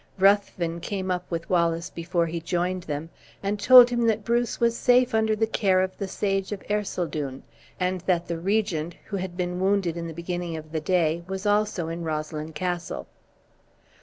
[0.17, 3.11] Ruthven came up with Wallace before he joined them,
[3.43, 7.43] and told him that Bruce was safe under the care of the sage of Ercildown,
[7.79, 11.45] and that the regent, who had been wounded in the beginning of the day, was
[11.45, 13.05] also in Roslyn Castle.